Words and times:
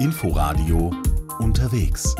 Inforadio 0.00 0.92
unterwegs. 1.40 2.14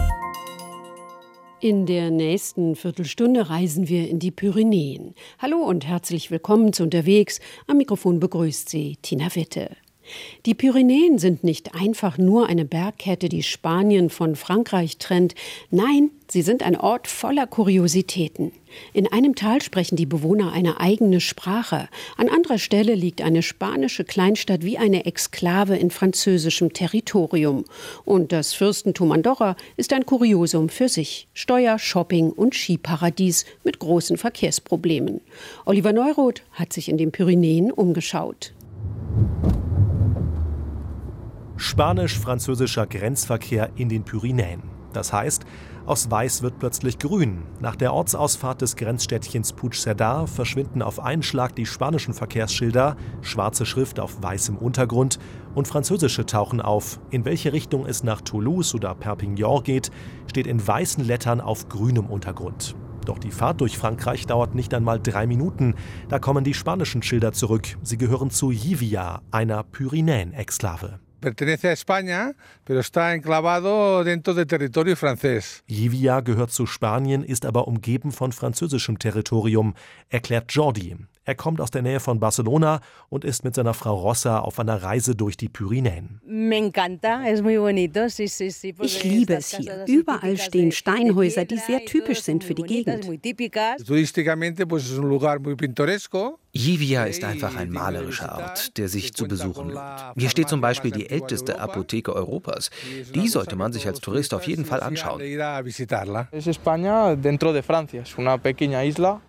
In 1.60 1.86
der 1.86 2.10
nächsten 2.10 2.74
Viertelstunde 2.74 3.50
reisen 3.50 3.86
wir 3.86 4.08
in 4.08 4.18
die 4.18 4.32
Pyrenäen. 4.32 5.14
Hallo 5.38 5.58
und 5.58 5.86
herzlich 5.86 6.32
willkommen 6.32 6.72
zu 6.72 6.82
Unterwegs. 6.82 7.38
Am 7.68 7.76
Mikrofon 7.76 8.18
begrüßt 8.18 8.68
Sie 8.68 8.96
Tina 9.00 9.32
Witte. 9.36 9.76
Die 10.46 10.54
Pyrenäen 10.54 11.18
sind 11.18 11.44
nicht 11.44 11.74
einfach 11.74 12.18
nur 12.18 12.48
eine 12.48 12.64
Bergkette, 12.64 13.28
die 13.28 13.42
Spanien 13.42 14.10
von 14.10 14.36
Frankreich 14.36 14.98
trennt. 14.98 15.34
Nein, 15.70 16.10
sie 16.28 16.42
sind 16.42 16.62
ein 16.62 16.76
Ort 16.76 17.08
voller 17.08 17.46
Kuriositäten. 17.46 18.52
In 18.92 19.10
einem 19.10 19.34
Tal 19.34 19.62
sprechen 19.62 19.96
die 19.96 20.06
Bewohner 20.06 20.52
eine 20.52 20.80
eigene 20.80 21.20
Sprache. 21.20 21.88
An 22.16 22.28
anderer 22.28 22.58
Stelle 22.58 22.94
liegt 22.94 23.22
eine 23.22 23.42
spanische 23.42 24.04
Kleinstadt 24.04 24.62
wie 24.62 24.78
eine 24.78 25.06
Exklave 25.06 25.76
in 25.76 25.90
französischem 25.90 26.72
Territorium. 26.72 27.64
Und 28.04 28.32
das 28.32 28.52
Fürstentum 28.52 29.12
Andorra 29.12 29.56
ist 29.76 29.92
ein 29.92 30.06
Kuriosum 30.06 30.68
für 30.68 30.88
sich. 30.88 31.28
Steuer, 31.34 31.78
Shopping 31.78 32.30
und 32.30 32.54
Skiparadies 32.54 33.46
mit 33.64 33.78
großen 33.78 34.16
Verkehrsproblemen. 34.16 35.20
Oliver 35.64 35.92
Neuroth 35.92 36.42
hat 36.52 36.72
sich 36.72 36.88
in 36.88 36.98
den 36.98 37.12
Pyrenäen 37.12 37.72
umgeschaut. 37.72 38.52
Spanisch-französischer 41.58 42.86
Grenzverkehr 42.86 43.70
in 43.74 43.88
den 43.88 44.04
Pyrenäen. 44.04 44.62
Das 44.92 45.12
heißt, 45.12 45.44
aus 45.86 46.10
Weiß 46.10 46.42
wird 46.42 46.58
plötzlich 46.58 46.98
grün. 46.98 47.42
Nach 47.60 47.74
der 47.74 47.92
Ortsausfahrt 47.92 48.62
des 48.62 48.76
Grenzstädtchens 48.76 49.52
Puigcerdá 49.52 50.26
verschwinden 50.26 50.82
auf 50.82 51.00
einen 51.00 51.22
Schlag 51.22 51.56
die 51.56 51.66
spanischen 51.66 52.14
Verkehrsschilder, 52.14 52.96
schwarze 53.22 53.66
Schrift 53.66 53.98
auf 53.98 54.22
weißem 54.22 54.56
Untergrund 54.56 55.18
und 55.54 55.66
französische 55.66 56.26
tauchen 56.26 56.60
auf. 56.60 57.00
In 57.10 57.24
welche 57.24 57.52
Richtung 57.52 57.86
es 57.86 58.04
nach 58.04 58.20
Toulouse 58.20 58.74
oder 58.74 58.94
Perpignan 58.94 59.62
geht, 59.62 59.90
steht 60.26 60.46
in 60.46 60.64
weißen 60.64 61.04
Lettern 61.04 61.40
auf 61.40 61.68
grünem 61.68 62.06
Untergrund. 62.06 62.76
Doch 63.04 63.18
die 63.18 63.30
Fahrt 63.30 63.60
durch 63.62 63.78
Frankreich 63.78 64.26
dauert 64.26 64.54
nicht 64.54 64.74
einmal 64.74 65.00
drei 65.00 65.26
Minuten. 65.26 65.74
Da 66.08 66.18
kommen 66.18 66.44
die 66.44 66.54
spanischen 66.54 67.02
Schilder 67.02 67.32
zurück. 67.32 67.78
Sie 67.82 67.98
gehören 67.98 68.30
zu 68.30 68.50
Jivia, 68.50 69.22
einer 69.30 69.64
Pyrenäen-Exklave 69.64 71.00
pertenece 71.20 71.68
a 71.68 71.72
España, 71.72 72.34
pero 72.64 72.80
está 72.80 73.14
enclavado 73.14 74.04
dentro 74.04 74.34
del 74.34 74.46
territorio 74.46 74.96
francés. 74.96 75.62
Jivia 75.66 76.20
gehört 76.20 76.50
zu 76.50 76.66
Spanien, 76.66 77.22
ist 77.22 77.44
aber 77.44 77.68
umgeben 77.68 78.12
von 78.12 78.32
französischem 78.32 78.98
Territorium, 78.98 79.74
erklärt 80.08 80.52
Jordi. 80.52 80.96
Er 81.28 81.34
kommt 81.34 81.60
aus 81.60 81.70
der 81.70 81.82
Nähe 81.82 82.00
von 82.00 82.20
Barcelona 82.20 82.80
und 83.10 83.22
ist 83.22 83.44
mit 83.44 83.54
seiner 83.54 83.74
Frau 83.74 83.94
Rossa 83.94 84.38
auf 84.38 84.58
einer 84.58 84.82
Reise 84.82 85.14
durch 85.14 85.36
die 85.36 85.50
Pyrenäen. 85.50 86.22
Ich 88.80 89.04
liebe 89.04 89.34
es 89.34 89.54
hier. 89.54 89.84
Überall 89.86 90.38
stehen 90.38 90.72
Steinhäuser, 90.72 91.44
die 91.44 91.58
sehr 91.58 91.84
typisch 91.84 92.22
sind 92.22 92.44
für 92.44 92.54
die 92.54 92.62
Gegend. 92.62 93.06
Jivia 96.52 97.04
ist 97.04 97.22
einfach 97.24 97.56
ein 97.56 97.70
malerischer 97.70 98.34
Ort, 98.34 98.78
der 98.78 98.88
sich 98.88 99.12
zu 99.12 99.28
besuchen 99.28 99.68
lohnt. 99.68 100.14
Hier 100.16 100.30
steht 100.30 100.48
zum 100.48 100.62
Beispiel 100.62 100.92
die 100.92 101.10
älteste 101.10 101.60
Apotheke 101.60 102.14
Europas. 102.14 102.70
Die 103.14 103.28
sollte 103.28 103.54
man 103.54 103.74
sich 103.74 103.86
als 103.86 104.00
Tourist 104.00 104.32
auf 104.32 104.46
jeden 104.46 104.64
Fall 104.64 104.80
anschauen. 104.80 105.20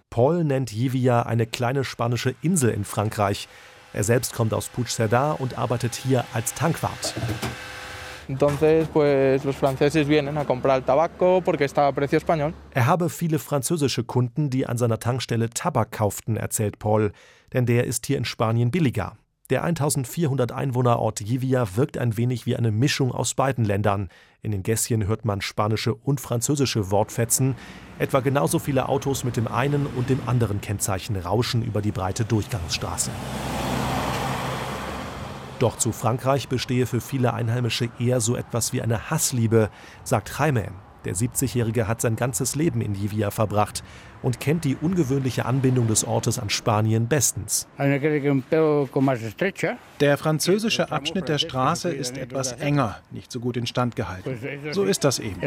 Paul 0.10 0.44
nennt 0.44 0.72
Jivia 0.72 1.22
eine 1.22 1.46
kleine 1.46 1.84
spanische 1.84 2.34
Insel 2.42 2.72
in 2.72 2.84
Frankreich. 2.84 3.48
Er 3.94 4.04
selbst 4.04 4.34
kommt 4.34 4.54
aus 4.54 4.70
Puigcerdá 4.70 5.34
und 5.34 5.58
arbeitet 5.58 5.96
hier 5.96 6.26
als 6.34 6.54
Tankwart. 6.54 7.14
Er 12.72 12.86
habe 12.86 13.10
viele 13.10 13.40
französische 13.40 14.04
Kunden, 14.04 14.50
die 14.50 14.68
an 14.68 14.78
seiner 14.78 15.00
Tankstelle 15.00 15.50
Tabak 15.50 15.92
kauften, 15.92 16.38
erzählt 16.38 16.78
Paul, 16.78 17.12
denn 17.54 17.66
der 17.66 17.86
ist 17.86 18.06
hier 18.06 18.18
in 18.18 18.26
Spanien 18.26 18.70
billiger. 18.70 19.18
Der 19.50 19.64
1400 19.64 20.52
Einwohnerort 20.52 21.22
Jivia 21.22 21.76
wirkt 21.76 21.98
ein 21.98 22.18
wenig 22.18 22.46
wie 22.46 22.56
eine 22.56 22.72
Mischung 22.72 23.12
aus 23.12 23.34
beiden 23.34 23.66
Ländern. 23.66 24.10
In 24.44 24.52
den 24.52 24.62
Gässchen 24.62 25.08
hört 25.08 25.26
man 25.26 25.42
spanische 25.42 25.96
und 25.96 26.22
französische 26.22 26.92
Wortfetzen. 26.92 27.56
Etwa 27.98 28.20
genauso 28.20 28.60
viele 28.60 28.88
Autos 28.88 29.24
mit 29.24 29.38
dem 29.38 29.48
einen 29.48 29.88
und 29.88 30.12
dem 30.12 30.20
anderen 30.28 30.62
Kennzeichen 30.62 31.16
rauschen 31.16 31.64
über 31.64 31.82
die 31.82 31.92
breite 31.92 32.26
Durchgangsstraße. 32.26 33.10
Doch 35.58 35.78
zu 35.78 35.94
Frankreich 35.94 36.48
bestehe 36.48 36.86
für 36.86 37.02
viele 37.02 37.34
Einheimische 37.34 37.90
eher 37.98 38.22
so 38.22 38.36
etwas 38.36 38.72
wie 38.72 38.84
eine 38.84 39.10
Hassliebe, 39.10 39.72
sagt 40.04 40.32
Jaime. 40.38 40.72
Der 41.10 41.16
70-Jährige 41.16 41.88
hat 41.88 42.02
sein 42.02 42.16
ganzes 42.16 42.54
Leben 42.54 42.82
in 42.82 42.94
Jivia 42.94 43.32
verbracht 43.32 43.84
und 44.22 44.40
kennt 44.40 44.64
die 44.64 44.76
ungewöhnliche 44.76 45.48
Anbindung 45.48 45.88
des 45.88 46.04
Ortes 46.04 46.38
an 46.38 46.52
Spanien 46.52 47.08
bestens. 47.08 47.68
Der 50.00 50.18
französische 50.20 50.92
Abschnitt 50.92 51.28
der 51.28 51.40
Straße 51.40 51.90
ist 51.90 52.16
etwas 52.16 52.52
enger, 52.52 53.00
nicht 53.10 53.32
so 53.32 53.40
gut 53.40 53.58
instand 53.58 53.96
gehalten. 53.96 54.38
So 54.72 54.84
ist 54.84 55.04
das 55.04 55.18
eben. 55.18 55.42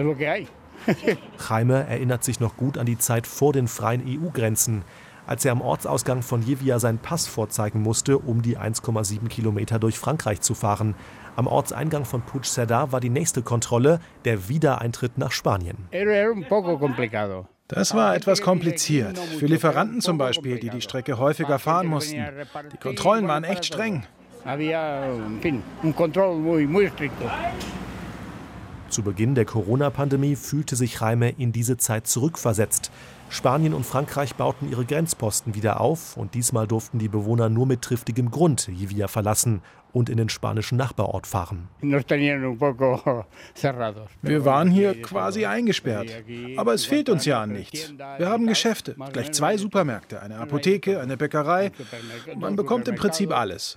Jaime 1.48 1.86
erinnert 1.88 2.24
sich 2.24 2.40
noch 2.40 2.56
gut 2.56 2.76
an 2.76 2.86
die 2.86 2.98
Zeit 2.98 3.28
vor 3.28 3.52
den 3.52 3.68
freien 3.68 4.02
EU-Grenzen, 4.04 4.82
als 5.26 5.44
er 5.44 5.52
am 5.52 5.60
Ortsausgang 5.60 6.22
von 6.22 6.42
Jivia 6.42 6.78
seinen 6.78 6.98
Pass 6.98 7.26
vorzeigen 7.26 7.82
musste, 7.82 8.18
um 8.18 8.42
die 8.42 8.58
1,7 8.58 9.28
Kilometer 9.28 9.78
durch 9.78 9.98
Frankreich 9.98 10.40
zu 10.40 10.54
fahren. 10.54 10.94
Am 11.36 11.46
Ortseingang 11.46 12.04
von 12.04 12.22
Puigcerdá 12.22 12.92
war 12.92 13.00
die 13.00 13.08
nächste 13.08 13.42
Kontrolle 13.42 14.00
der 14.24 14.48
Wiedereintritt 14.48 15.18
nach 15.18 15.32
Spanien. 15.32 15.76
Das 17.68 17.94
war 17.94 18.14
etwas 18.14 18.42
kompliziert. 18.42 19.18
Für 19.18 19.46
Lieferanten 19.46 20.02
zum 20.02 20.18
Beispiel, 20.18 20.58
die 20.58 20.68
die 20.68 20.82
Strecke 20.82 21.18
häufiger 21.18 21.58
fahren 21.58 21.86
mussten. 21.86 22.22
Die 22.72 22.76
Kontrollen 22.76 23.26
waren 23.28 23.44
echt 23.44 23.64
streng. 23.64 24.04
Zu 28.92 29.03
Beginn 29.03 29.34
der 29.34 29.47
Corona-Pandemie 29.47 30.36
fühlte 30.36 30.76
sich 30.76 31.00
Reime 31.00 31.30
in 31.30 31.50
diese 31.50 31.78
Zeit 31.78 32.06
zurückversetzt. 32.06 32.91
Spanien 33.30 33.72
und 33.72 33.86
Frankreich 33.86 34.34
bauten 34.34 34.70
ihre 34.70 34.84
Grenzposten 34.84 35.54
wieder 35.54 35.80
auf 35.80 36.19
und 36.19 36.34
diesmal 36.34 36.66
durften 36.66 36.98
die 36.98 37.08
Bewohner 37.08 37.48
nur 37.48 37.64
mit 37.64 37.81
triftigem 37.81 38.31
Grund 38.31 38.69
Jivia 38.69 39.08
verlassen 39.08 39.62
und 39.94 40.10
in 40.10 40.19
den 40.19 40.28
spanischen 40.28 40.76
Nachbarort 40.76 41.26
fahren. 41.26 41.69
Wir 44.20 44.44
waren 44.44 44.70
hier 44.70 45.00
quasi 45.00 45.47
eingesperrt, 45.47 46.10
aber 46.58 46.75
es 46.75 46.84
fehlt 46.84 47.08
uns 47.08 47.25
ja 47.25 47.41
an 47.41 47.52
nichts. 47.52 47.94
Wir 48.19 48.28
haben 48.28 48.47
Geschäfte, 48.47 48.94
gleich 49.10 49.32
zwei 49.32 49.56
Supermärkte, 49.56 50.20
eine 50.20 50.36
Apotheke, 50.36 51.00
eine 51.00 51.16
Bäckerei. 51.16 51.72
Man 52.36 52.56
bekommt 52.56 52.88
im 52.88 52.97
Prinzip 52.97 53.34
alles. 53.34 53.75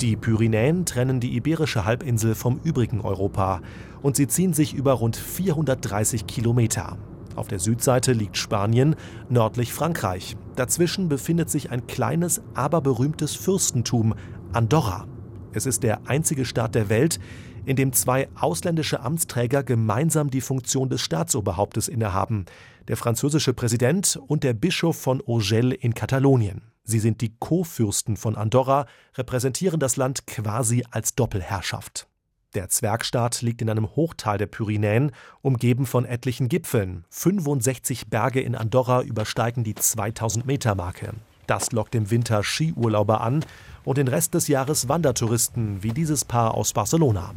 Die 0.00 0.16
Pyrenäen 0.16 0.86
trennen 0.86 1.20
die 1.20 1.36
iberische 1.36 1.84
Halbinsel 1.84 2.34
vom 2.34 2.58
übrigen 2.64 3.02
Europa 3.02 3.60
und 4.00 4.16
sie 4.16 4.26
ziehen 4.26 4.54
sich 4.54 4.72
über 4.72 4.94
rund 4.94 5.14
430 5.14 6.26
Kilometer. 6.26 6.96
Auf 7.36 7.48
der 7.48 7.58
Südseite 7.58 8.14
liegt 8.14 8.38
Spanien, 8.38 8.96
nördlich 9.28 9.74
Frankreich. 9.74 10.38
Dazwischen 10.56 11.10
befindet 11.10 11.50
sich 11.50 11.70
ein 11.70 11.86
kleines, 11.86 12.40
aber 12.54 12.80
berühmtes 12.80 13.34
Fürstentum, 13.34 14.14
Andorra. 14.54 15.06
Es 15.52 15.66
ist 15.66 15.82
der 15.82 16.08
einzige 16.08 16.46
Staat 16.46 16.74
der 16.74 16.88
Welt, 16.88 17.20
in 17.66 17.76
dem 17.76 17.92
zwei 17.92 18.30
ausländische 18.34 19.00
Amtsträger 19.00 19.62
gemeinsam 19.62 20.30
die 20.30 20.40
Funktion 20.40 20.88
des 20.88 21.02
Staatsoberhauptes 21.02 21.88
innehaben, 21.88 22.46
der 22.88 22.96
französische 22.96 23.52
Präsident 23.52 24.18
und 24.28 24.44
der 24.44 24.54
Bischof 24.54 24.96
von 24.96 25.22
Urgell 25.26 25.72
in 25.72 25.92
Katalonien. 25.92 26.69
Sie 26.82 26.98
sind 26.98 27.20
die 27.20 27.36
Co-Fürsten 27.38 28.16
von 28.16 28.36
Andorra, 28.36 28.86
repräsentieren 29.14 29.80
das 29.80 29.96
Land 29.96 30.26
quasi 30.26 30.84
als 30.90 31.14
Doppelherrschaft. 31.14 32.08
Der 32.54 32.68
Zwergstaat 32.68 33.42
liegt 33.42 33.62
in 33.62 33.70
einem 33.70 33.94
Hochtal 33.94 34.36
der 34.36 34.46
Pyrenäen, 34.46 35.12
umgeben 35.40 35.86
von 35.86 36.04
etlichen 36.04 36.48
Gipfeln. 36.48 37.04
65 37.10 38.08
Berge 38.08 38.40
in 38.40 38.56
Andorra 38.56 39.02
übersteigen 39.02 39.62
die 39.62 39.76
2000 39.76 40.46
Meter 40.46 40.74
Marke. 40.74 41.12
Das 41.46 41.70
lockt 41.70 41.94
im 41.94 42.10
Winter 42.10 42.42
Skiurlauber 42.42 43.20
an 43.20 43.44
und 43.84 43.98
den 43.98 44.08
Rest 44.08 44.34
des 44.34 44.48
Jahres 44.48 44.88
Wandertouristen 44.88 45.82
wie 45.82 45.92
dieses 45.92 46.24
Paar 46.24 46.54
aus 46.54 46.72
Barcelona. 46.72 47.32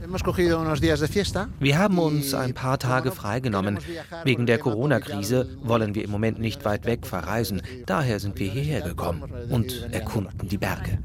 Wir 1.59 1.77
haben 1.77 1.99
uns 1.99 2.33
ein 2.33 2.53
paar 2.53 2.79
Tage 2.79 3.11
freigenommen. 3.11 3.79
Wegen 4.23 4.45
der 4.45 4.57
Corona-Krise 4.57 5.57
wollen 5.63 5.95
wir 5.95 6.03
im 6.03 6.11
Moment 6.11 6.39
nicht 6.39 6.65
weit 6.65 6.85
weg 6.85 7.05
verreisen. 7.05 7.61
Daher 7.85 8.19
sind 8.19 8.39
wir 8.39 8.49
hierher 8.51 8.81
gekommen 8.81 9.23
und 9.49 9.89
erkunden 9.91 10.47
die 10.47 10.57
Berge. 10.57 10.99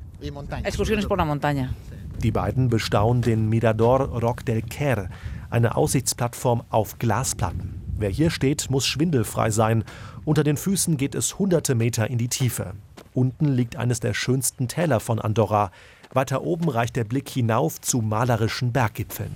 Die 2.22 2.32
beiden 2.32 2.68
bestaunen 2.68 3.22
den 3.22 3.48
Mirador 3.48 4.00
Roc 4.00 4.44
del 4.44 4.62
Quer, 4.62 5.08
eine 5.50 5.76
Aussichtsplattform 5.76 6.64
auf 6.68 6.98
Glasplatten. 6.98 7.80
Wer 7.96 8.10
hier 8.10 8.30
steht, 8.30 8.70
muss 8.70 8.86
schwindelfrei 8.86 9.50
sein. 9.50 9.84
Unter 10.28 10.44
den 10.44 10.58
Füßen 10.58 10.98
geht 10.98 11.14
es 11.14 11.38
hunderte 11.38 11.74
Meter 11.74 12.10
in 12.10 12.18
die 12.18 12.28
Tiefe. 12.28 12.74
Unten 13.14 13.46
liegt 13.46 13.76
eines 13.76 13.98
der 14.00 14.12
schönsten 14.12 14.68
Täler 14.68 15.00
von 15.00 15.18
Andorra. 15.18 15.70
Weiter 16.12 16.42
oben 16.42 16.68
reicht 16.68 16.96
der 16.96 17.04
Blick 17.04 17.30
hinauf 17.30 17.80
zu 17.80 18.02
malerischen 18.02 18.70
Berggipfeln. 18.70 19.32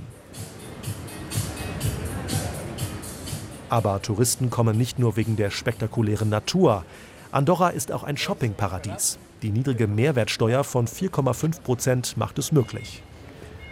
Aber 3.71 4.03
Touristen 4.03 4.51
kommen 4.51 4.77
nicht 4.77 4.99
nur 4.99 5.17
wegen 5.17 5.37
der 5.37 5.49
spektakulären 5.49 6.29
Natur. 6.29 6.85
Andorra 7.31 7.71
ist 7.71 7.91
auch 7.91 8.03
ein 8.03 8.19
Shoppingparadies. 8.19 9.19
Die 9.41 9.51
niedrige 9.51 9.87
Mehrwertsteuer 9.87 10.63
von 10.63 10.87
4,5 10.87 11.63
Prozent 11.63 12.17
macht 12.19 12.39
es 12.39 12.53
möglich. 12.53 13.03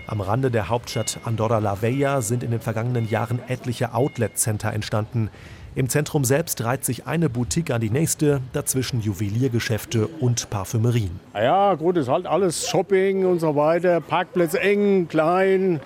Am 0.06 0.22
Rande 0.22 0.50
der 0.50 0.70
Hauptstadt 0.70 1.20
Andorra 1.24 1.58
la 1.58 1.82
Vella 1.82 2.22
sind 2.22 2.42
in 2.42 2.50
den 2.50 2.60
vergangenen 2.60 3.10
Jahren 3.10 3.40
etliche 3.46 3.92
Outlet-Center 3.92 4.72
entstanden. 4.72 5.28
Im 5.76 5.88
Zentrum 5.88 6.24
selbst 6.24 6.64
reiht 6.64 6.84
sich 6.84 7.06
eine 7.06 7.28
Boutique 7.28 7.70
an 7.70 7.80
die 7.80 7.90
nächste, 7.90 8.40
dazwischen 8.52 9.00
Juweliergeschäfte 9.00 10.08
und 10.08 10.50
Parfümerien. 10.50 11.20
Ja, 11.32 11.74
gut, 11.74 11.96
ist 11.96 12.08
halt 12.08 12.26
alles 12.26 12.68
Shopping 12.68 13.24
und 13.24 13.38
so 13.38 13.54
weiter. 13.54 14.00
Parkplätze 14.00 14.60
eng, 14.60 15.06
klein. 15.06 15.80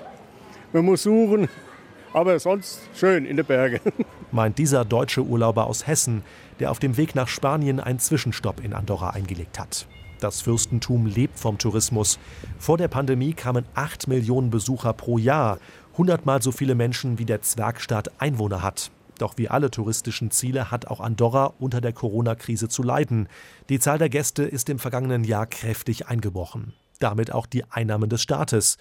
Man 0.73 0.87
muss 0.87 1.03
suchen. 1.03 1.49
Aber 2.15 2.39
sonst 2.39 2.81
schön 2.95 3.27
in 3.27 3.37
den 3.37 3.45
Bergen. 3.45 3.81
Meint 4.33 4.57
dieser 4.57 4.87
deutsche 4.87 5.23
Urlauber 5.23 5.67
aus 5.67 5.87
Hessen, 5.87 6.23
der 6.61 6.71
auf 6.71 6.79
dem 6.79 6.97
Weg 6.97 7.15
nach 7.15 7.29
Spanien 7.29 7.79
einen 7.79 7.99
Zwischenstopp 7.99 8.65
in 8.65 8.73
Andorra 8.73 9.11
eingelegt 9.11 9.59
hat. 9.59 9.87
Das 10.21 10.41
Fürstentum 10.41 11.05
lebt 11.05 11.39
vom 11.39 11.59
Tourismus. 11.59 12.19
Vor 12.59 12.79
der 12.79 12.89
Pandemie 12.89 13.35
kamen 13.35 13.67
8 13.75 14.09
Millionen 14.09 14.49
Besucher 14.49 14.95
pro 14.95 15.19
Jahr, 15.19 15.59
hundertmal 15.99 16.41
so 16.41 16.53
viele 16.53 16.75
Menschen 16.75 17.19
wie 17.19 17.27
der 17.27 17.43
Zwergstaat 17.43 18.11
Einwohner 18.19 18.63
hat. 18.63 18.91
Doch 19.19 19.37
wie 19.37 19.49
alle 19.49 19.71
touristischen 19.71 20.31
Ziele 20.31 20.71
hat 20.71 20.87
auch 20.87 21.01
Andorra 21.01 21.55
unter 21.59 21.81
der 21.81 21.93
Corona-Krise 21.93 22.69
zu 22.69 22.83
leiden. 22.83 23.29
Die 23.69 23.79
Zahl 23.79 23.99
der 23.99 24.09
Gäste 24.09 24.43
ist 24.43 24.69
im 24.69 24.79
vergangenen 24.79 25.25
Jahr 25.25 25.47
kräftig 25.47 26.09
eingebrochen. 26.09 26.75
Damit 26.99 27.33
auch 27.33 27.47
die 27.47 27.65
Einnahmen 27.65 28.09
des 28.09 28.23
Staates. 28.23 28.77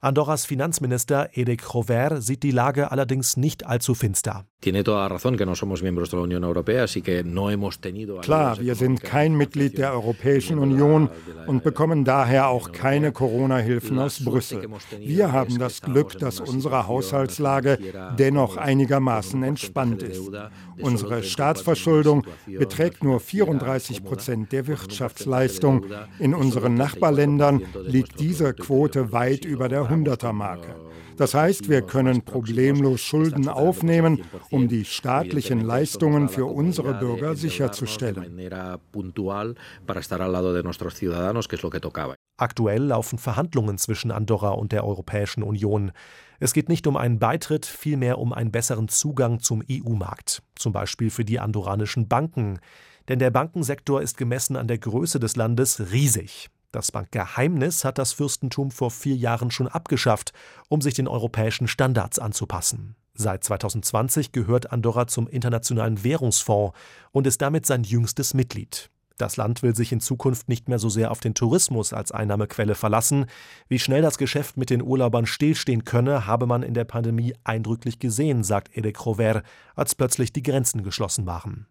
Andorras 0.00 0.46
Finanzminister 0.46 1.30
Eric 1.32 1.74
Rover 1.74 2.20
sieht 2.20 2.44
die 2.44 2.52
Lage 2.52 2.92
allerdings 2.92 3.36
nicht 3.36 3.66
allzu 3.66 3.94
finster. 3.94 4.44
Klar, 8.22 8.60
wir 8.60 8.74
sind 8.74 9.02
kein 9.02 9.36
Mitglied 9.36 9.78
der 9.78 9.92
Europäischen 9.92 10.58
Union 10.58 11.10
und 11.46 11.64
bekommen 11.64 12.04
daher 12.04 12.48
auch 12.48 12.70
keine 12.70 13.10
Corona-Hilfen 13.12 13.98
aus 13.98 14.24
Brüssel. 14.24 14.68
Wir 14.98 15.32
haben 15.32 15.58
das 15.58 15.80
Glück, 15.80 16.18
dass 16.18 16.38
unsere 16.40 16.86
Haushaltslage 16.86 17.78
dennoch 18.18 18.56
einigermaßen 18.56 19.42
entspannt 19.42 20.02
ist. 20.02 20.30
Unsere 20.80 21.22
Staatsverschuldung 21.24 22.24
beträgt 22.46 23.02
nur 23.02 23.18
34 23.20 24.04
Prozent 24.04 24.52
der 24.52 24.66
Wirtschaftsleistung. 24.68 25.86
In 26.18 26.34
unseren 26.34 26.74
Nachbarländern 26.74 27.62
liegt 27.84 28.20
diese 28.20 28.54
Quote 28.54 29.12
weit 29.12 29.44
über 29.44 29.68
der 29.68 29.87
100er-Marke. 29.88 30.74
Das 31.16 31.34
heißt, 31.34 31.68
wir 31.68 31.82
können 31.82 32.22
problemlos 32.22 33.00
Schulden 33.00 33.48
aufnehmen, 33.48 34.22
um 34.50 34.68
die 34.68 34.84
staatlichen 34.84 35.60
Leistungen 35.60 36.28
für 36.28 36.46
unsere 36.46 36.94
Bürger 36.94 37.34
sicherzustellen. 37.34 38.38
Aktuell 42.36 42.82
laufen 42.84 43.18
Verhandlungen 43.18 43.78
zwischen 43.78 44.12
Andorra 44.12 44.50
und 44.50 44.70
der 44.70 44.84
Europäischen 44.84 45.42
Union. 45.42 45.90
Es 46.38 46.52
geht 46.52 46.68
nicht 46.68 46.86
um 46.86 46.96
einen 46.96 47.18
Beitritt, 47.18 47.66
vielmehr 47.66 48.18
um 48.18 48.32
einen 48.32 48.52
besseren 48.52 48.86
Zugang 48.86 49.40
zum 49.40 49.64
EU-Markt, 49.68 50.44
zum 50.54 50.72
Beispiel 50.72 51.10
für 51.10 51.24
die 51.24 51.40
andorranischen 51.40 52.06
Banken. 52.06 52.60
Denn 53.08 53.18
der 53.18 53.32
Bankensektor 53.32 54.00
ist 54.00 54.16
gemessen 54.16 54.54
an 54.54 54.68
der 54.68 54.78
Größe 54.78 55.18
des 55.18 55.34
Landes 55.34 55.90
riesig. 55.90 56.48
Das 56.70 56.92
Bankgeheimnis 56.92 57.84
hat 57.84 57.96
das 57.96 58.12
Fürstentum 58.12 58.70
vor 58.70 58.90
vier 58.90 59.16
Jahren 59.16 59.50
schon 59.50 59.68
abgeschafft, 59.68 60.32
um 60.68 60.82
sich 60.82 60.94
den 60.94 61.08
europäischen 61.08 61.66
Standards 61.66 62.18
anzupassen. 62.18 62.94
Seit 63.14 63.42
2020 63.42 64.32
gehört 64.32 64.70
Andorra 64.70 65.06
zum 65.06 65.28
Internationalen 65.28 66.04
Währungsfonds 66.04 66.76
und 67.10 67.26
ist 67.26 67.40
damit 67.40 67.66
sein 67.66 67.84
jüngstes 67.84 68.34
Mitglied. 68.34 68.90
Das 69.18 69.36
Land 69.36 69.64
will 69.64 69.74
sich 69.74 69.90
in 69.90 69.98
Zukunft 69.98 70.48
nicht 70.48 70.68
mehr 70.68 70.78
so 70.78 70.88
sehr 70.88 71.10
auf 71.10 71.18
den 71.18 71.34
Tourismus 71.34 71.92
als 71.92 72.12
Einnahmequelle 72.12 72.76
verlassen. 72.76 73.26
Wie 73.68 73.80
schnell 73.80 74.00
das 74.00 74.16
Geschäft 74.16 74.56
mit 74.56 74.70
den 74.70 74.80
Urlaubern 74.80 75.26
stillstehen 75.26 75.84
könne, 75.84 76.24
habe 76.24 76.46
man 76.46 76.62
in 76.62 76.72
der 76.72 76.84
Pandemie 76.84 77.34
eindrücklich 77.42 77.98
gesehen, 77.98 78.44
sagt 78.44 78.76
Eric 78.76 79.04
Rover, 79.04 79.42
als 79.74 79.96
plötzlich 79.96 80.32
die 80.32 80.42
Grenzen 80.42 80.84
geschlossen 80.84 81.26
waren. 81.26 81.66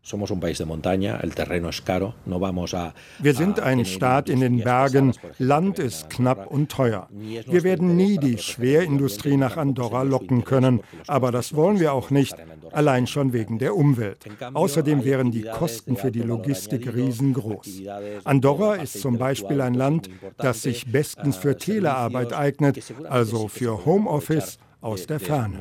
Wir 3.19 3.33
sind 3.33 3.59
ein 3.61 3.85
Staat 3.85 4.29
in 4.29 4.39
den 4.41 4.63
Bergen. 4.63 5.13
Land 5.37 5.79
ist 5.79 6.09
knapp 6.09 6.47
und 6.47 6.69
teuer. 6.69 7.07
Wir 7.11 7.63
werden 7.63 7.95
nie 7.95 8.17
die 8.17 8.37
Schwerindustrie 8.37 9.37
nach 9.37 9.55
Andorra 9.55 10.01
locken 10.01 10.43
können, 10.43 10.81
aber 11.07 11.31
das 11.31 11.55
wollen 11.55 11.79
wir 11.79 11.93
auch 11.93 12.09
nicht, 12.09 12.35
allein 12.73 13.07
schon 13.07 13.31
wegen 13.31 13.57
der 13.57 13.73
Umwelt. 13.75 14.25
Außerdem 14.53 15.05
wären 15.05 15.31
die 15.31 15.43
Kosten 15.43 15.95
für 15.95 16.11
die 16.11 16.21
Logistik 16.21 16.93
riesengroß 16.93 17.36
groß. 17.37 17.81
Andorra 18.23 18.75
ist 18.75 18.99
zum 19.01 19.17
Beispiel 19.17 19.61
ein 19.61 19.73
Land, 19.73 20.09
das 20.37 20.63
sich 20.63 20.91
bestens 20.91 21.37
für 21.37 21.57
Telearbeit 21.57 22.33
eignet, 22.33 22.81
also 23.09 23.47
für 23.47 23.85
Homeoffice 23.85 24.59
aus 24.81 25.05
der 25.07 25.19
Ferne. 25.19 25.59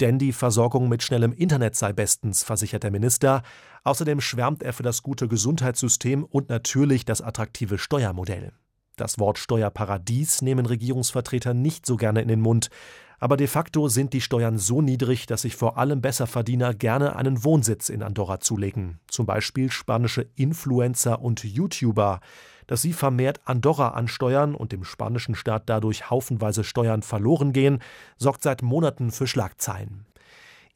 Denn 0.00 0.18
die 0.18 0.32
Versorgung 0.32 0.88
mit 0.88 1.02
schnellem 1.02 1.32
Internet 1.32 1.76
sei 1.76 1.92
bestens, 1.92 2.42
versichert 2.42 2.82
der 2.82 2.90
Minister. 2.90 3.42
Außerdem 3.84 4.20
schwärmt 4.20 4.62
er 4.62 4.72
für 4.72 4.82
das 4.82 5.02
gute 5.02 5.28
Gesundheitssystem 5.28 6.24
und 6.24 6.48
natürlich 6.48 7.04
das 7.04 7.20
attraktive 7.20 7.78
Steuermodell. 7.78 8.52
Das 8.96 9.18
Wort 9.18 9.38
Steuerparadies 9.38 10.42
nehmen 10.42 10.66
Regierungsvertreter 10.66 11.52
nicht 11.52 11.84
so 11.84 11.96
gerne 11.96 12.22
in 12.22 12.28
den 12.28 12.40
Mund. 12.40 12.70
Aber 13.24 13.38
de 13.38 13.46
facto 13.46 13.88
sind 13.88 14.12
die 14.12 14.20
Steuern 14.20 14.58
so 14.58 14.82
niedrig, 14.82 15.24
dass 15.24 15.40
sich 15.40 15.56
vor 15.56 15.78
allem 15.78 16.02
Besserverdiener 16.02 16.74
gerne 16.74 17.16
einen 17.16 17.42
Wohnsitz 17.42 17.88
in 17.88 18.02
Andorra 18.02 18.38
zulegen. 18.38 19.00
Zum 19.08 19.24
Beispiel 19.24 19.72
spanische 19.72 20.26
Influencer 20.34 21.22
und 21.22 21.42
YouTuber. 21.42 22.20
Dass 22.66 22.82
sie 22.82 22.92
vermehrt 22.92 23.40
Andorra 23.46 23.92
ansteuern 23.92 24.54
und 24.54 24.72
dem 24.72 24.84
spanischen 24.84 25.34
Staat 25.34 25.70
dadurch 25.70 26.10
haufenweise 26.10 26.64
Steuern 26.64 27.00
verloren 27.00 27.54
gehen, 27.54 27.78
sorgt 28.18 28.42
seit 28.42 28.60
Monaten 28.60 29.10
für 29.10 29.26
Schlagzeilen. 29.26 30.04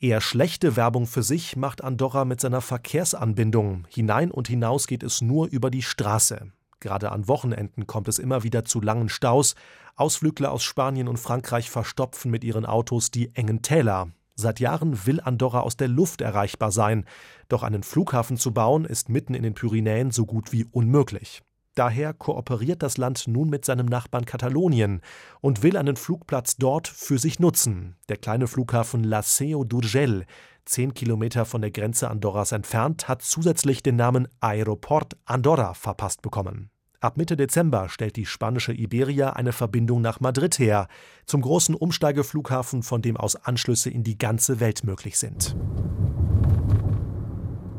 Eher 0.01 0.23
schlechte 0.23 0.75
Werbung 0.75 1.07
für 1.07 1.23
sich 1.23 1.55
macht 1.55 1.85
Andorra 1.85 2.25
mit 2.25 2.41
seiner 2.41 2.63
Verkehrsanbindung. 2.63 3.85
Hinein 3.91 4.31
und 4.31 4.49
hinaus 4.49 4.87
geht 4.87 5.03
es 5.03 5.21
nur 5.21 5.49
über 5.49 5.71
die 5.71 5.83
Straße. 5.83 6.51
Gerade 6.81 7.13
an 7.13 7.29
Wochenenden 7.29 7.87
kommt 7.87 8.09
es 8.09 8.19
immer 8.19 8.43
wieder 8.43 8.65
zu 8.65 8.81
langen 8.81 9.09
Staus. 9.09 9.55
Ausflügler 9.97 10.53
aus 10.53 10.63
Spanien 10.63 11.09
und 11.09 11.19
Frankreich 11.19 11.71
verstopfen 11.71 12.31
mit 12.31 12.45
ihren 12.45 12.67
Autos 12.67 13.11
die 13.11 13.35
engen 13.35 13.63
Täler. 13.63 14.09
Seit 14.35 14.61
Jahren 14.61 15.05
will 15.05 15.21
Andorra 15.21 15.61
aus 15.61 15.77
der 15.77 15.89
Luft 15.89 16.21
erreichbar 16.21 16.71
sein. 16.71 17.05
Doch 17.49 17.65
einen 17.65 17.83
Flughafen 17.83 18.37
zu 18.37 18.53
bauen, 18.53 18.85
ist 18.85 19.09
mitten 19.09 19.35
in 19.35 19.43
den 19.43 19.55
Pyrenäen 19.55 20.13
so 20.13 20.27
gut 20.27 20.53
wie 20.53 20.65
unmöglich. 20.65 21.43
Daher 21.79 22.13
kooperiert 22.13 22.83
das 22.83 22.97
Land 22.97 23.29
nun 23.29 23.51
mit 23.51 23.65
seinem 23.65 23.87
Nachbarn 23.87 24.25
Katalonien 24.25 25.01
und 25.41 25.63
will 25.63 25.77
einen 25.77 25.95
Flugplatz 25.95 26.57
dort 26.57 26.89
für 26.89 27.19
sich 27.19 27.39
nutzen. 27.39 27.95
Der 28.09 28.17
kleine 28.17 28.49
Flughafen 28.49 29.05
La 29.05 29.23
Seu 29.23 29.61
d'Urgell, 29.61 30.25
zehn 30.65 30.93
Kilometer 30.93 31.45
von 31.45 31.61
der 31.61 31.71
Grenze 31.71 32.11
Andorras 32.11 32.51
entfernt, 32.51 33.07
hat 33.07 33.23
zusätzlich 33.23 33.81
den 33.81 33.95
Namen 33.95 34.27
Aeroport 34.41 35.17
Andorra 35.25 35.73
verpasst 35.73 36.21
bekommen. 36.21 36.71
Ab 36.99 37.17
Mitte 37.17 37.37
Dezember 37.37 37.89
stellt 37.89 38.17
die 38.17 38.27
spanische 38.27 38.73
Iberia 38.73 39.35
eine 39.35 39.53
Verbindung 39.53 40.01
nach 40.01 40.19
Madrid 40.19 40.59
her, 40.59 40.89
zum 41.27 41.43
großen 41.43 41.77
Umsteigeflughafen, 41.77 42.83
von 42.83 43.03
dem 43.03 43.17
aus 43.17 43.37
Anschlüsse 43.37 43.89
in 43.89 44.03
die 44.03 44.19
ganze 44.19 44.59
Welt 44.59 44.83
möglich 44.83 45.17
sind. 45.17 45.55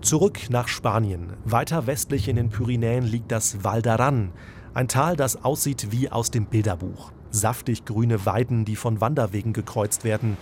Zurück 0.09 0.49
nach 0.49 0.67
Spanien. 0.67 1.33
Weiter 1.45 1.85
westlich 1.85 2.29
in 2.29 2.35
den 2.35 2.49
Pyrenäen 2.49 3.03
liegt 3.03 3.31
das 3.31 3.63
Val 3.63 3.81
d'Aran, 3.81 4.29
ein 4.73 4.87
Tal, 4.87 5.15
das 5.15 5.43
aussieht 5.43 5.91
wie 5.91 6.09
aus 6.09 6.31
dem 6.31 6.47
Bilderbuch. 6.47 7.11
Saftig 7.29 7.85
grüne 7.85 8.25
Weiden, 8.25 8.65
die 8.65 8.75
von 8.75 9.01
Wanderwegen 9.01 9.53
gekreuzt 9.53 10.03
werden. 10.05 10.35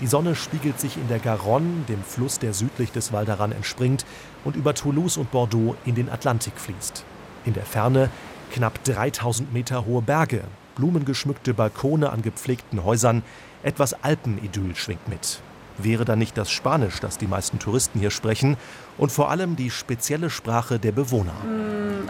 Die 0.00 0.06
Sonne 0.06 0.34
spiegelt 0.34 0.80
sich 0.80 0.96
in 0.96 1.06
der 1.08 1.18
Garonne, 1.18 1.84
dem 1.86 2.02
Fluss, 2.02 2.38
der 2.38 2.54
südlich 2.54 2.92
des 2.92 3.12
Val 3.12 3.26
d'Aran 3.26 3.52
entspringt 3.52 4.06
und 4.42 4.56
über 4.56 4.72
Toulouse 4.72 5.18
und 5.18 5.30
Bordeaux 5.30 5.76
in 5.84 5.96
den 5.96 6.08
Atlantik 6.08 6.54
fließt. 6.56 7.04
In 7.44 7.52
der 7.52 7.66
Ferne 7.66 8.08
knapp 8.52 8.82
3000 8.84 9.52
Meter 9.52 9.84
hohe 9.84 10.00
Berge, 10.00 10.44
blumengeschmückte 10.76 11.52
Balkone 11.52 12.08
an 12.08 12.22
gepflegten 12.22 12.84
Häusern, 12.84 13.22
etwas 13.62 14.02
Alpenidyll 14.02 14.74
schwingt 14.76 15.10
mit. 15.10 15.42
Wäre 15.82 16.04
da 16.04 16.16
nicht 16.16 16.36
das 16.36 16.50
Spanisch, 16.50 17.00
das 17.00 17.18
die 17.18 17.26
meisten 17.26 17.58
Touristen 17.58 17.98
hier 17.98 18.10
sprechen 18.10 18.56
und 18.98 19.10
vor 19.10 19.30
allem 19.30 19.56
die 19.56 19.70
spezielle 19.70 20.30
Sprache 20.30 20.78
der 20.78 20.92
Bewohner? 20.92 21.32
Mm, 21.44 22.08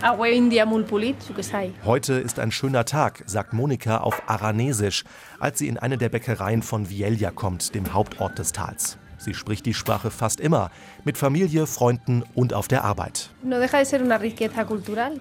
Heute 1.85 2.15
ist 2.15 2.39
ein 2.39 2.51
schöner 2.51 2.85
Tag, 2.85 3.23
sagt 3.27 3.53
Monika 3.53 3.99
auf 3.99 4.23
Aranesisch, 4.27 5.05
als 5.39 5.59
sie 5.59 5.69
in 5.69 5.79
eine 5.79 5.99
der 5.99 6.09
Bäckereien 6.09 6.63
von 6.63 6.87
Vielja 6.87 7.31
kommt, 7.31 7.75
dem 7.75 7.93
Hauptort 7.93 8.39
des 8.39 8.53
Tals. 8.53 8.99
Sie 9.19 9.35
spricht 9.35 9.67
die 9.67 9.75
Sprache 9.75 10.11
fast 10.11 10.41
immer, 10.41 10.71
mit 11.05 11.19
Familie, 11.19 11.67
Freunden 11.67 12.25
und 12.35 12.55
auf 12.55 12.69
der 12.69 12.85
Arbeit. 12.85 13.31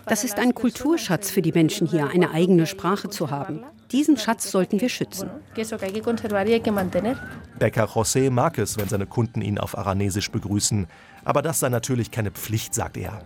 Das 0.06 0.24
ist 0.24 0.40
ein 0.40 0.56
Kulturschatz 0.56 1.30
für 1.30 1.42
die 1.42 1.52
Menschen 1.52 1.86
hier, 1.86 2.08
eine 2.08 2.32
eigene 2.32 2.66
Sprache 2.66 3.10
zu 3.10 3.30
haben. 3.30 3.66
Diesen 3.92 4.18
Schatz 4.18 4.52
sollten 4.52 4.80
wir 4.80 4.90
schützen. 4.90 5.30
Bäcker 7.58 7.86
José 7.86 8.30
mag 8.30 8.58
es, 8.58 8.78
wenn 8.78 8.88
seine 8.88 9.06
Kunden 9.08 9.42
ihn 9.42 9.58
auf 9.58 9.78
Aranesisch 9.78 10.30
begrüßen. 10.30 10.88
Aber 11.26 11.42
das 11.42 11.60
sei 11.60 11.70
natürlich 11.70 12.12
keine 12.12 12.32
Pflicht, 12.32 12.74
sagt 12.74 12.98
er. 12.98 13.22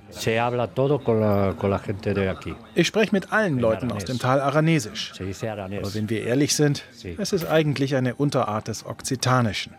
Ich 2.76 2.88
spreche 2.88 3.12
mit 3.12 3.34
allen 3.34 3.60
Leuten 3.60 3.92
aus 3.92 4.06
dem 4.06 4.20
Tal 4.20 4.42
Aranesisch. 4.42 5.14
Aber 5.20 5.94
wenn 5.94 6.10
wir 6.10 6.24
ehrlich 6.24 6.56
sind, 6.56 6.84
es 7.18 7.34
ist 7.34 7.46
eigentlich 7.46 7.96
eine 7.96 8.16
Unterart 8.16 8.68
des 8.70 8.86
Okzitanischen. 8.86 9.74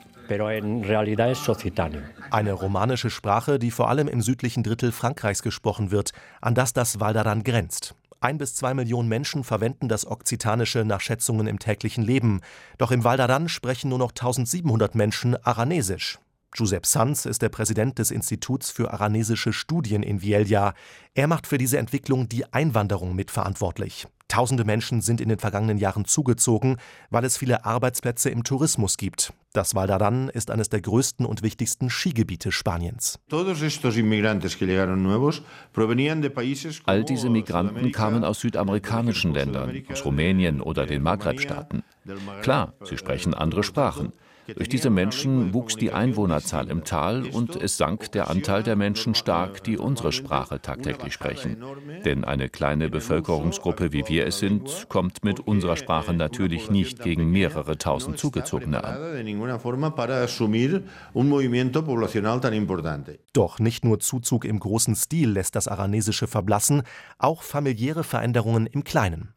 Eine 2.31 2.53
romanische 2.53 3.11
Sprache, 3.11 3.59
die 3.59 3.71
vor 3.71 3.89
allem 3.91 4.09
im 4.09 4.23
südlichen 4.23 4.63
Drittel 4.63 4.93
Frankreichs 4.93 5.43
gesprochen 5.43 5.91
wird, 5.91 6.13
an 6.41 6.55
das 6.55 6.73
das 6.73 7.01
Val 7.01 7.15
d'Aran 7.17 7.43
grenzt. 7.43 7.95
Ein 8.21 8.39
bis 8.39 8.55
zwei 8.55 8.75
Millionen 8.75 9.09
Menschen 9.09 9.45
verwenden 9.45 9.89
das 9.89 10.07
Okzitanische 10.07 10.85
nach 10.85 11.01
Schätzungen 11.01 11.47
im 11.47 11.59
täglichen 11.59 12.05
Leben. 12.05 12.41
Doch 12.79 12.91
im 12.91 13.05
Val 13.05 13.21
d'Aran 13.21 13.49
sprechen 13.49 13.91
nur 13.91 13.99
noch 13.99 14.11
1700 14.11 14.95
Menschen 14.95 15.37
Aranesisch. 15.45 16.19
Josep 16.55 16.87
Sanz 16.87 17.27
ist 17.27 17.43
der 17.43 17.49
Präsident 17.49 17.99
des 17.99 18.13
Instituts 18.13 18.71
für 18.71 18.93
aranesische 18.93 19.53
Studien 19.53 20.05
in 20.05 20.21
Vielja. 20.21 20.75
Er 21.15 21.27
macht 21.27 21.49
für 21.49 21.59
diese 21.59 21.79
Entwicklung 21.79 22.29
die 22.29 22.53
Einwanderung 22.53 23.17
mitverantwortlich. 23.17 24.07
Tausende 24.29 24.65
Menschen 24.65 25.01
sind 25.01 25.21
in 25.21 25.29
den 25.29 25.39
vergangenen 25.39 25.79
Jahren 25.79 26.07
zugezogen, 26.07 26.79
weil 27.11 27.25
es 27.25 27.37
viele 27.37 27.65
Arbeitsplätze 27.65 28.31
im 28.31 28.43
Tourismus 28.43 28.97
gibt. 28.97 29.33
Das 29.53 29.75
Val 29.75 29.89
d'Aran 29.89 30.29
ist 30.31 30.51
eines 30.51 30.69
der 30.69 30.81
größten 30.81 31.25
und 31.25 31.43
wichtigsten 31.43 31.91
Skigebiete 31.91 32.51
Spaniens. 32.51 33.21
All 36.87 37.05
diese 37.05 37.31
Migranten 37.31 37.93
kamen 37.93 38.25
aus 38.25 38.41
südamerikanischen 38.41 39.35
Ländern, 39.35 39.83
aus 39.93 40.05
Rumänien 40.05 40.61
oder 40.61 40.87
den 40.87 41.03
Maghreb-Staaten. 41.03 41.85
Klar, 42.43 42.75
sie 42.83 42.99
sprechen 42.99 43.35
andere 43.35 43.63
Sprachen. 43.63 44.13
Durch 44.55 44.69
diese 44.69 44.91
Menschen 44.91 45.55
wuchs 45.55 45.77
die 45.77 45.93
Einwohnerzahl 45.93 46.69
im 46.69 46.85
Tal 46.85 47.27
und 47.27 47.57
es 47.57 47.77
sank 47.77 48.13
der 48.13 48.31
Anteil 48.31 48.63
der 48.63 48.77
Menschen 48.77 49.15
stark, 49.15 49.65
die 49.65 49.79
unsere 49.79 50.13
Sprache 50.13 50.61
tagtäglich 50.61 51.13
sprechen. 51.15 51.57
Denn 52.05 52.25
eine 52.25 52.49
kleine 52.49 52.91
Bevölkerungsgruppe, 52.91 53.93
wie 53.93 54.05
wir 54.09 54.27
es 54.27 54.39
sind, 54.39 54.87
kommt 54.89 55.25
mit 55.25 55.41
unserer 55.41 55.77
Sprache 55.77 56.13
natürlich 56.13 56.71
nicht 56.71 57.03
gegen 57.03 57.31
mehrere 57.31 57.79
tausend 57.79 58.19
Zugezogene 58.19 58.85
an. 58.85 59.27
Doch 63.33 63.59
nicht 63.59 63.85
nur 63.85 64.01
Zuzug 64.01 64.45
im 64.45 64.61
großen 64.61 64.95
Stil 64.95 65.31
lässt 65.31 65.57
das 65.57 65.69
Aranesische 65.69 66.27
verblassen, 66.27 66.83
auch 67.19 67.43
familiäre 67.43 68.05
Veränderungen 68.05 68.67
im 68.67 68.85
Kleinen. 68.85 69.33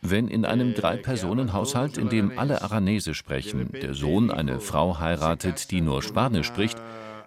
Wenn 0.00 0.28
in 0.28 0.44
einem 0.44 0.74
Drei-Personen-Haushalt, 0.74 1.98
in 1.98 2.08
dem 2.08 2.38
alle 2.38 2.62
Aranesisch 2.62 3.18
sprechen, 3.18 3.70
der 3.72 3.94
Sohn 3.94 4.30
eine 4.30 4.60
Frau 4.60 4.98
heiratet, 4.98 5.70
die 5.70 5.80
nur 5.80 6.02
Spanisch 6.02 6.46
spricht, 6.46 6.78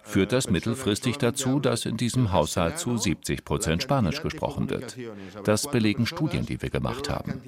führt 0.02 0.32
das 0.32 0.50
mittelfristig 0.50 1.18
dazu, 1.18 1.60
dass 1.60 1.86
in 1.86 1.96
diesem 1.96 2.32
Haushalt 2.32 2.78
zu 2.78 2.96
70 2.96 3.44
Prozent 3.44 3.82
Spanisch 3.82 4.22
gesprochen 4.22 4.68
wird. 4.68 4.96
Das 5.44 5.70
belegen 5.70 6.06
Studien, 6.06 6.44
die 6.44 6.60
wir 6.60 6.70
gemacht 6.70 7.08
haben. 7.08 7.40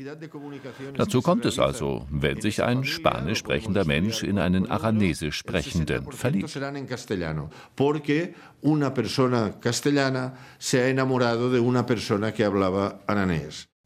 Dazu 0.94 1.20
kommt 1.20 1.44
es 1.44 1.58
also, 1.58 2.06
wenn 2.10 2.40
sich 2.40 2.62
ein 2.62 2.84
spanisch 2.84 3.38
sprechender 3.38 3.84
Mensch 3.84 4.22
in 4.22 4.38
einen 4.38 4.70
aranesisch 4.70 5.36
sprechenden 5.36 6.10
verliebt. 6.12 6.56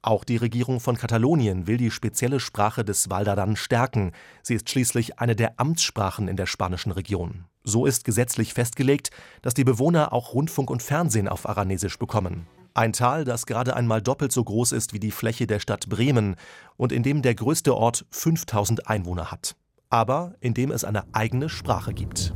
Auch 0.00 0.22
die 0.22 0.36
Regierung 0.36 0.78
von 0.78 0.96
Katalonien 0.96 1.66
will 1.66 1.76
die 1.76 1.90
spezielle 1.90 2.38
Sprache 2.38 2.84
des 2.84 3.10
Val 3.10 3.24
d'Aran 3.24 3.56
stärken. 3.56 4.12
Sie 4.42 4.54
ist 4.54 4.70
schließlich 4.70 5.18
eine 5.18 5.34
der 5.34 5.58
Amtssprachen 5.58 6.28
in 6.28 6.36
der 6.36 6.46
spanischen 6.46 6.92
Region. 6.92 7.46
So 7.64 7.84
ist 7.84 8.04
gesetzlich 8.04 8.54
festgelegt, 8.54 9.10
dass 9.42 9.54
die 9.54 9.64
Bewohner 9.64 10.12
auch 10.12 10.34
Rundfunk 10.34 10.70
und 10.70 10.84
Fernsehen 10.84 11.26
auf 11.26 11.48
Aranesisch 11.48 11.98
bekommen. 11.98 12.46
Ein 12.74 12.92
Tal, 12.92 13.24
das 13.24 13.44
gerade 13.44 13.74
einmal 13.74 14.00
doppelt 14.00 14.30
so 14.30 14.44
groß 14.44 14.70
ist 14.70 14.92
wie 14.92 15.00
die 15.00 15.10
Fläche 15.10 15.48
der 15.48 15.58
Stadt 15.58 15.88
Bremen 15.88 16.36
und 16.76 16.92
in 16.92 17.02
dem 17.02 17.20
der 17.20 17.34
größte 17.34 17.74
Ort 17.74 18.06
5000 18.10 18.88
Einwohner 18.88 19.32
hat. 19.32 19.56
Aber 19.90 20.34
in 20.38 20.54
dem 20.54 20.70
es 20.70 20.84
eine 20.84 21.12
eigene 21.12 21.48
Sprache 21.48 21.92
gibt. 21.92 22.34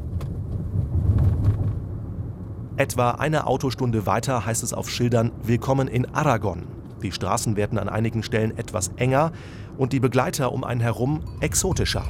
Etwa 2.76 3.12
eine 3.12 3.46
Autostunde 3.46 4.04
weiter 4.04 4.44
heißt 4.44 4.64
es 4.64 4.72
auf 4.72 4.90
Schildern 4.90 5.30
Willkommen 5.44 5.86
in 5.86 6.06
Aragon, 6.06 6.66
die 7.02 7.12
Straßen 7.12 7.56
werden 7.56 7.78
an 7.78 7.88
einigen 7.88 8.22
Stellen 8.22 8.56
etwas 8.56 8.92
enger 8.96 9.32
und 9.76 9.92
die 9.92 10.00
Begleiter 10.00 10.52
um 10.52 10.64
einen 10.64 10.80
herum 10.80 11.20
exotischer. 11.40 12.04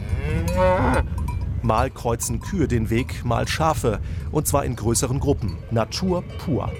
Mal 1.63 1.91
kreuzen 1.91 2.41
Kühe 2.41 2.69
den 2.69 2.91
Weg, 2.91 3.25
mal 3.25 3.47
Schafe, 3.47 4.01
und 4.31 4.47
zwar 4.47 4.65
in 4.65 4.77
größeren 4.77 5.21
Gruppen. 5.21 5.59
Natur 5.71 6.23
pur. 6.39 6.71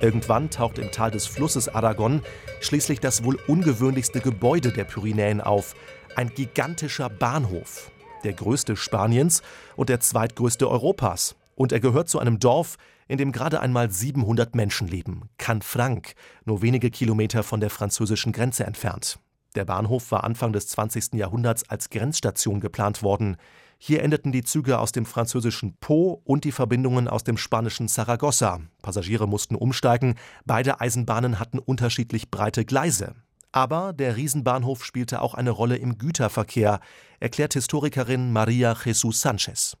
Irgendwann 0.00 0.48
taucht 0.48 0.78
im 0.78 0.92
Tal 0.92 1.10
des 1.10 1.26
Flusses 1.26 1.68
Aragon 1.68 2.22
schließlich 2.60 3.00
das 3.00 3.24
wohl 3.24 3.38
ungewöhnlichste 3.46 4.20
Gebäude 4.20 4.72
der 4.72 4.84
Pyrenäen 4.84 5.40
auf, 5.40 5.74
ein 6.16 6.30
gigantischer 6.34 7.08
Bahnhof, 7.08 7.90
der 8.24 8.32
größte 8.32 8.76
Spaniens 8.76 9.42
und 9.76 9.88
der 9.88 10.00
zweitgrößte 10.00 10.68
Europas. 10.68 11.36
Und 11.54 11.72
er 11.72 11.80
gehört 11.80 12.08
zu 12.08 12.20
einem 12.20 12.38
Dorf, 12.38 12.76
in 13.08 13.18
dem 13.18 13.32
gerade 13.32 13.60
einmal 13.60 13.90
700 13.90 14.54
Menschen 14.54 14.86
leben, 14.86 15.28
Canfranc, 15.38 16.14
nur 16.44 16.62
wenige 16.62 16.90
Kilometer 16.90 17.42
von 17.42 17.60
der 17.60 17.70
französischen 17.70 18.32
Grenze 18.32 18.64
entfernt. 18.64 19.18
Der 19.54 19.64
Bahnhof 19.64 20.12
war 20.12 20.24
Anfang 20.24 20.52
des 20.52 20.68
20. 20.68 21.14
Jahrhunderts 21.14 21.68
als 21.68 21.90
Grenzstation 21.90 22.60
geplant 22.60 23.02
worden. 23.02 23.36
Hier 23.78 24.02
endeten 24.02 24.30
die 24.30 24.44
Züge 24.44 24.78
aus 24.78 24.92
dem 24.92 25.06
französischen 25.06 25.76
Po 25.80 26.20
und 26.24 26.44
die 26.44 26.52
Verbindungen 26.52 27.08
aus 27.08 27.24
dem 27.24 27.38
spanischen 27.38 27.88
Saragossa. 27.88 28.60
Passagiere 28.82 29.26
mussten 29.26 29.54
umsteigen. 29.54 30.16
Beide 30.44 30.80
Eisenbahnen 30.80 31.38
hatten 31.38 31.58
unterschiedlich 31.58 32.30
breite 32.30 32.64
Gleise. 32.64 33.14
Aber 33.52 33.92
der 33.94 34.16
Riesenbahnhof 34.16 34.84
spielte 34.84 35.22
auch 35.22 35.34
eine 35.34 35.50
Rolle 35.50 35.76
im 35.76 35.96
Güterverkehr, 35.96 36.80
erklärt 37.18 37.54
Historikerin 37.54 38.32
Maria 38.32 38.76
Jesus 38.84 39.20
Sanchez. 39.20 39.76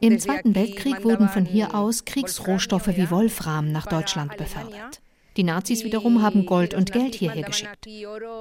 Im 0.00 0.18
Zweiten 0.18 0.54
Weltkrieg 0.54 1.04
wurden 1.04 1.28
von 1.28 1.44
hier 1.44 1.74
aus 1.74 2.04
Kriegsrohstoffe 2.04 2.88
wie 2.88 3.10
Wolfram 3.10 3.70
nach 3.70 3.86
Deutschland 3.86 4.36
befördert. 4.36 5.02
Die 5.36 5.44
Nazis 5.44 5.82
wiederum 5.84 6.22
haben 6.22 6.44
Gold 6.44 6.74
und 6.74 6.92
Geld 6.92 7.14
hierher 7.14 7.42
geschickt. 7.42 7.86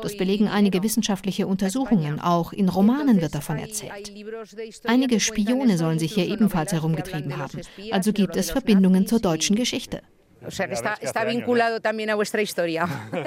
Das 0.01 0.17
belegen 0.17 0.49
einige 0.49 0.83
wissenschaftliche 0.83 1.47
Untersuchungen, 1.47 2.19
auch 2.19 2.51
in 2.51 2.67
Romanen 2.67 3.21
wird 3.21 3.33
davon 3.33 3.57
erzählt. 3.59 4.11
Einige 4.85 5.19
Spione 5.19 5.77
sollen 5.77 5.99
sich 5.99 6.13
hier 6.13 6.27
ebenfalls 6.27 6.73
herumgetrieben 6.73 7.37
haben, 7.37 7.61
also 7.91 8.11
gibt 8.11 8.35
es 8.35 8.51
Verbindungen 8.51 9.07
zur 9.07 9.19
deutschen 9.19 9.55
Geschichte. 9.55 10.01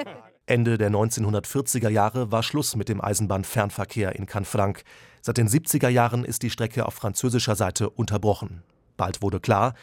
Ende 0.47 0.77
der 0.77 0.91
1940er 0.91 1.89
Jahre 1.89 2.31
war 2.31 2.43
Schluss 2.43 2.77
mit 2.77 2.89
dem 2.89 3.01
Eisenbahnfernverkehr 3.01 4.15
in 4.17 4.27
Canfranc. 4.27 4.83
Seit 5.23 5.39
den 5.39 5.49
70er 5.49 5.89
Jahren 5.89 6.25
ist 6.25 6.43
die 6.43 6.51
Strecke 6.51 6.87
auf 6.87 6.95
französischer 6.95 7.57
Seite 7.57 7.89
unterbrochen. 7.89 8.63
Bald 8.97 9.23
wurde 9.23 9.41
klar, 9.41 9.75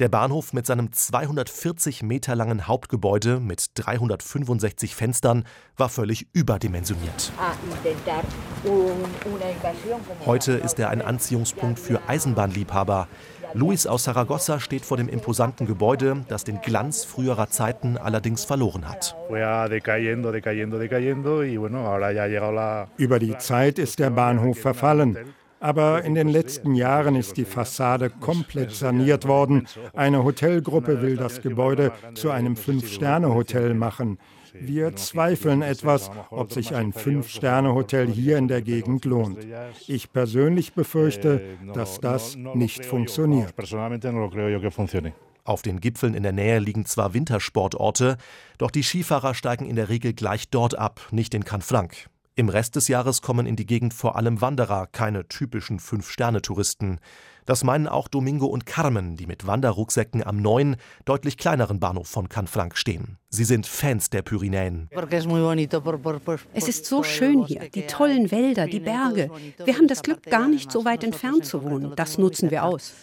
der 0.00 0.08
Bahnhof 0.08 0.52
mit 0.52 0.66
seinem 0.66 0.92
240 0.92 2.02
Meter 2.02 2.34
langen 2.34 2.66
Hauptgebäude 2.66 3.38
mit 3.38 3.70
365 3.74 4.92
Fenstern 4.92 5.44
war 5.76 5.88
völlig 5.88 6.26
überdimensioniert. 6.32 7.30
Heute 10.26 10.52
ist 10.54 10.80
er 10.80 10.90
ein 10.90 11.00
Anziehungspunkt 11.00 11.78
für 11.78 12.00
Eisenbahnliebhaber. 12.08 13.06
Luis 13.54 13.86
aus 13.86 14.04
Saragossa 14.04 14.58
steht 14.58 14.84
vor 14.84 14.96
dem 14.96 15.08
imposanten 15.08 15.64
Gebäude, 15.66 16.24
das 16.26 16.42
den 16.42 16.60
Glanz 16.60 17.04
früherer 17.04 17.48
Zeiten 17.48 17.96
allerdings 17.96 18.44
verloren 18.44 18.88
hat. 18.88 19.16
Über 22.96 23.18
die 23.20 23.38
Zeit 23.38 23.78
ist 23.78 23.98
der 24.00 24.10
Bahnhof 24.10 24.58
verfallen. 24.58 25.18
Aber 25.60 26.02
in 26.02 26.14
den 26.16 26.28
letzten 26.28 26.74
Jahren 26.74 27.14
ist 27.14 27.36
die 27.36 27.44
Fassade 27.44 28.10
komplett 28.10 28.72
saniert 28.72 29.26
worden. 29.26 29.66
Eine 29.94 30.24
Hotelgruppe 30.24 31.00
will 31.00 31.16
das 31.16 31.40
Gebäude 31.40 31.92
zu 32.14 32.30
einem 32.30 32.56
Fünf-Sterne-Hotel 32.56 33.72
machen. 33.72 34.18
Wir 34.54 34.94
zweifeln 34.96 35.62
etwas, 35.62 36.10
ob 36.30 36.52
sich 36.52 36.74
ein 36.74 36.92
Fünf-Sterne-Hotel 36.92 38.08
hier 38.08 38.38
in 38.38 38.48
der 38.48 38.62
Gegend 38.62 39.04
lohnt. 39.04 39.38
Ich 39.86 40.12
persönlich 40.12 40.74
befürchte, 40.74 41.58
dass 41.74 42.00
das 42.00 42.36
nicht 42.36 42.84
funktioniert. 42.84 43.54
Auf 45.46 45.60
den 45.60 45.80
Gipfeln 45.80 46.14
in 46.14 46.22
der 46.22 46.32
Nähe 46.32 46.58
liegen 46.58 46.86
zwar 46.86 47.12
Wintersportorte, 47.12 48.16
doch 48.56 48.70
die 48.70 48.82
Skifahrer 48.82 49.34
steigen 49.34 49.66
in 49.66 49.76
der 49.76 49.90
Regel 49.90 50.14
gleich 50.14 50.48
dort 50.48 50.78
ab, 50.78 51.08
nicht 51.10 51.34
in 51.34 51.44
Canfranc. 51.44 52.08
Im 52.36 52.48
Rest 52.48 52.74
des 52.74 52.88
Jahres 52.88 53.22
kommen 53.22 53.46
in 53.46 53.54
die 53.54 53.64
Gegend 53.64 53.94
vor 53.94 54.16
allem 54.16 54.40
Wanderer, 54.40 54.88
keine 54.90 55.28
typischen 55.28 55.78
Fünf-Sterne-Touristen. 55.78 56.98
Das 57.46 57.62
meinen 57.62 57.86
auch 57.86 58.08
Domingo 58.08 58.46
und 58.46 58.66
Carmen, 58.66 59.14
die 59.14 59.26
mit 59.26 59.46
Wanderrucksäcken 59.46 60.26
am 60.26 60.38
neuen, 60.38 60.74
deutlich 61.04 61.36
kleineren 61.36 61.78
Bahnhof 61.78 62.08
von 62.08 62.28
Canfranc 62.28 62.76
stehen. 62.76 63.18
Sie 63.28 63.44
sind 63.44 63.68
Fans 63.68 64.10
der 64.10 64.22
Pyrenäen. 64.22 64.90
Es 66.54 66.68
ist 66.68 66.86
so 66.86 67.04
schön 67.04 67.44
hier, 67.44 67.70
die 67.70 67.86
tollen 67.86 68.32
Wälder, 68.32 68.66
die 68.66 68.80
Berge. 68.80 69.30
Wir 69.64 69.76
haben 69.76 69.86
das 69.86 70.02
Glück, 70.02 70.24
gar 70.24 70.48
nicht 70.48 70.72
so 70.72 70.84
weit 70.84 71.04
entfernt 71.04 71.44
zu 71.44 71.62
wohnen. 71.62 71.92
Das 71.94 72.18
nutzen 72.18 72.50
wir 72.50 72.64
aus. 72.64 72.94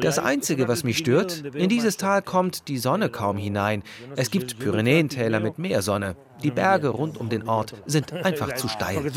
Das 0.00 0.18
Einzige, 0.18 0.68
was 0.68 0.84
mich 0.84 0.98
stört, 0.98 1.44
in 1.54 1.68
dieses 1.68 1.96
Tal 1.96 2.22
kommt 2.22 2.68
die 2.68 2.78
Sonne 2.78 3.08
kaum 3.08 3.36
hinein. 3.36 3.82
Es 4.16 4.30
gibt 4.30 4.58
Pyrenäentäler 4.58 5.40
mit 5.40 5.58
mehr 5.58 5.82
Sonne. 5.82 6.16
Die 6.42 6.50
Berge 6.50 6.88
rund 6.88 7.18
um 7.18 7.28
den 7.28 7.48
Ort 7.48 7.74
sind 7.86 8.12
einfach 8.24 8.54
zu 8.54 8.68
steil. 8.68 9.10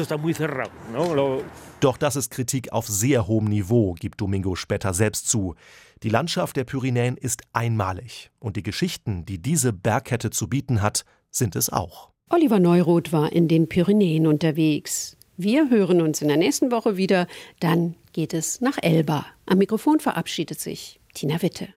Doch 1.79 1.97
das 1.97 2.15
ist 2.15 2.31
Kritik 2.31 2.71
auf 2.71 2.87
sehr 2.87 3.27
hohem 3.27 3.45
Niveau, 3.45 3.93
gibt 3.93 4.21
Domingo 4.21 4.55
später 4.55 4.93
selbst 4.93 5.27
zu. 5.29 5.55
Die 6.03 6.09
Landschaft 6.09 6.57
der 6.57 6.65
Pyrenäen 6.65 7.17
ist 7.17 7.41
einmalig. 7.53 8.29
Und 8.39 8.55
die 8.55 8.63
Geschichten, 8.63 9.25
die 9.25 9.41
diese 9.41 9.73
Bergkette 9.73 10.29
zu 10.29 10.47
bieten 10.47 10.81
hat, 10.81 11.05
sind 11.31 11.55
es 11.55 11.71
auch. 11.71 12.09
Oliver 12.29 12.59
Neuroth 12.59 13.11
war 13.11 13.31
in 13.31 13.47
den 13.47 13.67
Pyrenäen 13.67 14.27
unterwegs. 14.27 15.17
Wir 15.37 15.69
hören 15.69 16.01
uns 16.01 16.21
in 16.21 16.27
der 16.27 16.37
nächsten 16.37 16.71
Woche 16.71 16.95
wieder. 16.95 17.27
Dann 17.59 17.95
geht 18.11 18.33
es 18.33 18.61
nach 18.61 18.77
Elba. 18.81 19.25
Am 19.47 19.57
Mikrofon 19.57 19.99
verabschiedet 19.99 20.59
sich 20.59 20.99
Tina 21.15 21.41
Witte. 21.41 21.69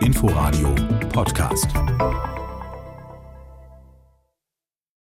Inforadio 0.00 0.74
Podcast. 1.12 1.68